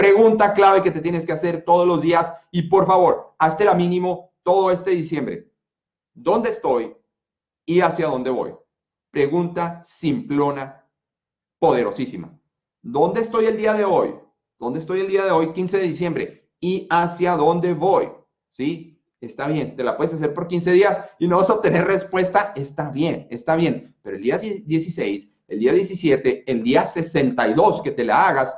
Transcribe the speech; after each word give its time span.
Pregunta 0.00 0.54
clave 0.54 0.82
que 0.82 0.90
te 0.90 1.02
tienes 1.02 1.26
que 1.26 1.32
hacer 1.34 1.62
todos 1.62 1.86
los 1.86 2.00
días 2.00 2.32
y 2.50 2.62
por 2.70 2.86
favor, 2.86 3.34
hazte 3.38 3.66
la 3.66 3.74
mínimo 3.74 4.32
todo 4.42 4.70
este 4.70 4.92
diciembre. 4.92 5.52
¿Dónde 6.14 6.48
estoy 6.48 6.96
y 7.66 7.82
hacia 7.82 8.06
dónde 8.06 8.30
voy? 8.30 8.54
Pregunta 9.10 9.82
simplona, 9.84 10.86
poderosísima. 11.58 12.34
¿Dónde 12.80 13.20
estoy 13.20 13.44
el 13.44 13.58
día 13.58 13.74
de 13.74 13.84
hoy? 13.84 14.14
¿Dónde 14.58 14.78
estoy 14.78 15.00
el 15.00 15.08
día 15.08 15.26
de 15.26 15.32
hoy, 15.32 15.52
15 15.52 15.76
de 15.76 15.84
diciembre? 15.84 16.48
¿Y 16.60 16.86
hacia 16.88 17.36
dónde 17.36 17.74
voy? 17.74 18.08
¿Sí? 18.48 18.98
Está 19.20 19.48
bien, 19.48 19.76
te 19.76 19.84
la 19.84 19.98
puedes 19.98 20.14
hacer 20.14 20.32
por 20.32 20.48
15 20.48 20.72
días 20.72 20.98
y 21.18 21.28
no 21.28 21.36
vas 21.36 21.50
a 21.50 21.56
obtener 21.56 21.84
respuesta. 21.84 22.54
Está 22.56 22.88
bien, 22.88 23.26
está 23.28 23.54
bien. 23.54 23.94
Pero 24.00 24.16
el 24.16 24.22
día 24.22 24.38
16, 24.38 25.30
el 25.48 25.58
día 25.58 25.74
17, 25.74 26.50
el 26.50 26.62
día 26.62 26.86
62 26.86 27.82
que 27.82 27.90
te 27.90 28.04
la 28.04 28.28
hagas, 28.28 28.56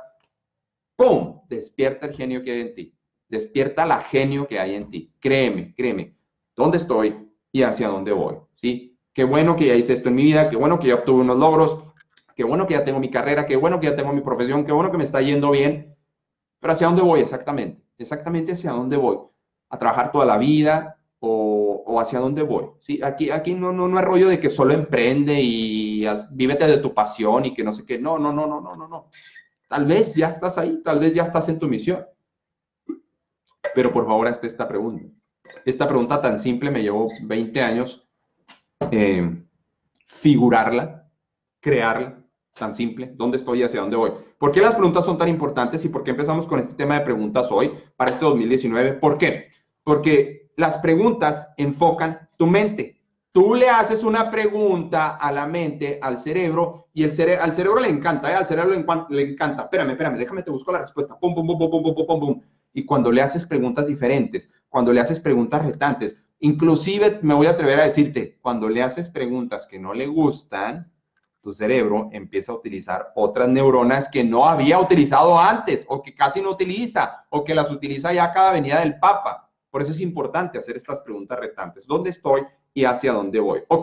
¡pum! 0.95 1.41
Despierta 1.49 2.07
el 2.07 2.13
genio 2.13 2.43
que 2.43 2.51
hay 2.51 2.61
en 2.61 2.75
ti. 2.75 2.93
Despierta 3.29 3.85
la 3.85 3.99
genio 3.99 4.47
que 4.47 4.59
hay 4.59 4.75
en 4.75 4.89
ti. 4.89 5.11
Créeme, 5.19 5.73
créeme. 5.75 6.15
¿Dónde 6.55 6.77
estoy 6.77 7.29
y 7.51 7.63
hacia 7.63 7.87
dónde 7.87 8.11
voy? 8.11 8.35
¿Sí? 8.55 8.97
Qué 9.13 9.23
bueno 9.23 9.55
que 9.55 9.67
ya 9.67 9.75
hice 9.75 9.93
esto 9.93 10.09
en 10.09 10.15
mi 10.15 10.23
vida, 10.23 10.49
qué 10.49 10.55
bueno 10.55 10.79
que 10.79 10.87
ya 10.87 10.95
obtuve 10.95 11.21
unos 11.21 11.37
logros, 11.37 11.77
qué 12.35 12.43
bueno 12.43 12.65
que 12.65 12.73
ya 12.73 12.83
tengo 12.83 12.99
mi 12.99 13.11
carrera, 13.11 13.45
qué 13.45 13.55
bueno 13.55 13.79
que 13.79 13.87
ya 13.87 13.95
tengo 13.95 14.11
mi 14.11 14.21
profesión, 14.21 14.65
qué 14.65 14.71
bueno 14.71 14.91
que 14.91 14.97
me 14.97 15.03
está 15.03 15.21
yendo 15.21 15.51
bien. 15.51 15.95
Pero 16.59 16.73
¿hacia 16.73 16.87
dónde 16.87 17.01
voy 17.01 17.21
exactamente? 17.21 17.83
Exactamente 17.97 18.53
hacia 18.53 18.71
dónde 18.71 18.97
voy. 18.97 19.17
¿A 19.69 19.77
trabajar 19.77 20.11
toda 20.11 20.25
la 20.25 20.37
vida 20.37 20.97
o, 21.19 21.99
hacia 21.99 22.19
dónde 22.19 22.41
voy? 22.41 22.65
¿Sí? 22.79 23.01
Aquí, 23.03 23.29
aquí 23.29 23.53
no, 23.53 23.71
no, 23.71 23.87
no 23.87 23.99
es 23.99 24.05
rollo 24.05 24.29
de 24.29 24.39
que 24.39 24.49
solo 24.49 24.73
emprende 24.73 25.39
y 25.39 26.05
vívete 26.31 26.65
de 26.65 26.77
tu 26.77 26.93
pasión 26.93 27.45
y 27.45 27.53
que 27.53 27.63
no 27.63 27.73
sé 27.73 27.85
qué. 27.85 27.99
No, 27.99 28.17
no, 28.17 28.33
no, 28.33 28.47
no, 28.47 28.61
no, 28.61 28.75
no, 28.75 28.87
no. 28.87 29.09
Tal 29.73 29.85
vez 29.85 30.13
ya 30.13 30.27
estás 30.27 30.59
ahí, 30.59 30.83
tal 30.83 30.99
vez 30.99 31.15
ya 31.15 31.23
estás 31.23 31.49
en 31.49 31.57
tu 31.57 31.67
misión. 31.67 32.05
Pero 33.73 33.91
por 33.91 34.05
favor, 34.05 34.27
hazte 34.27 34.45
esta 34.45 34.67
pregunta. 34.67 35.07
Esta 35.65 35.87
pregunta 35.87 36.21
tan 36.21 36.37
simple 36.37 36.69
me 36.69 36.83
llevó 36.83 37.09
20 37.23 37.59
años 37.59 38.07
eh, 38.91 39.43
figurarla, 40.05 41.09
crearla, 41.59 42.23
tan 42.53 42.75
simple, 42.75 43.13
dónde 43.15 43.37
estoy 43.37 43.61
y 43.61 43.63
hacia 43.63 43.81
dónde 43.81 43.95
voy. 43.97 44.11
¿Por 44.37 44.51
qué 44.51 44.61
las 44.61 44.75
preguntas 44.75 45.05
son 45.05 45.17
tan 45.17 45.29
importantes 45.29 45.83
y 45.85 45.89
por 45.89 46.03
qué 46.03 46.11
empezamos 46.11 46.45
con 46.45 46.59
este 46.59 46.75
tema 46.75 46.99
de 46.99 47.05
preguntas 47.05 47.47
hoy 47.49 47.71
para 47.97 48.11
este 48.11 48.25
2019? 48.25 48.93
¿Por 48.93 49.17
qué? 49.17 49.47
Porque 49.83 50.51
las 50.55 50.77
preguntas 50.77 51.47
enfocan 51.57 52.29
tu 52.37 52.45
mente. 52.45 53.01
Tú 53.33 53.55
le 53.55 53.69
haces 53.69 54.03
una 54.03 54.31
pregunta 54.31 55.17
a 55.17 55.31
la 55.31 55.45
mente, 55.45 55.99
al 56.01 56.17
cerebro, 56.17 56.87
y 56.93 57.03
el 57.03 57.11
cere 57.11 57.35
al 57.35 57.51
cerebro 57.51 57.81
le 57.81 57.89
encanta, 57.89 58.31
¿eh? 58.31 58.35
al 58.35 58.47
cerebro 58.47 58.71
le, 59.09 59.21
encanta. 59.21 59.63
Espérame, 59.63 59.89
espérame, 59.89 60.17
déjame, 60.17 60.43
te 60.43 60.51
busco 60.51 60.71
la 60.71 60.79
respuesta. 60.79 61.19
Pum, 61.19 61.35
pum, 61.35 61.45
pum, 61.45 61.57
pum, 61.57 61.69
pum, 61.69 61.95
pum, 61.95 62.07
pum, 62.07 62.19
pum. 62.19 62.41
Y 62.73 62.85
cuando 62.85 63.11
le 63.11 63.21
haces 63.21 63.43
preguntas 63.43 63.87
diferentes, 63.87 64.49
cuando 64.69 64.93
le 64.93 65.01
haces 65.01 65.19
preguntas 65.19 65.65
retantes, 65.65 66.23
Inclusive 66.45 67.19
me 67.21 67.33
voy 67.33 67.47
a 67.47 67.51
atrever 67.51 67.79
a 67.79 67.85
decirte, 67.85 68.37
cuando 68.41 68.67
le 68.67 68.83
haces 68.83 69.07
preguntas 69.07 69.65
que 69.65 69.79
no 69.79 69.93
le 69.93 70.07
gustan, 70.07 70.91
tu 71.39 71.53
cerebro 71.53 72.09
empieza 72.11 72.51
a 72.51 72.55
utilizar 72.55 73.13
otras 73.15 73.47
neuronas 73.47 74.09
que 74.09 74.25
no 74.25 74.45
había 74.45 74.77
utilizado 74.77 75.39
antes 75.39 75.85
o 75.87 76.01
que 76.03 76.13
casi 76.13 76.41
no 76.41 76.49
utiliza 76.49 77.25
o 77.29 77.45
que 77.45 77.55
las 77.55 77.71
utiliza 77.71 78.11
ya 78.11 78.33
cada 78.33 78.51
venida 78.51 78.81
del 78.81 78.99
Papa. 78.99 79.49
Por 79.69 79.83
eso 79.83 79.91
es 79.91 80.01
importante 80.01 80.57
hacer 80.57 80.75
estas 80.75 80.99
preguntas 80.99 81.39
retantes. 81.39 81.87
¿Dónde 81.87 82.09
estoy 82.09 82.41
y 82.73 82.85
hacia 82.85 83.13
dónde 83.13 83.39
voy? 83.39 83.61
Ok. 83.67 83.81